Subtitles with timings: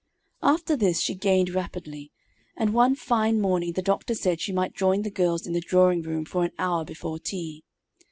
[0.41, 2.11] After this she gained rapidly,
[2.57, 6.01] and one fine morning the doctor said she might join the girls in the drawing
[6.01, 7.63] room for an hour before tea.